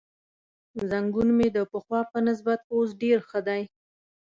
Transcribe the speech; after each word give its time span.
زنګون 0.89 1.29
مې 1.37 1.47
د 1.55 1.57
پخوا 1.71 2.01
په 2.11 2.17
نسبت 2.27 2.59
اوس 2.73 2.89
ډېر 3.01 3.17
ښه 3.29 3.39
دی. 3.47 3.61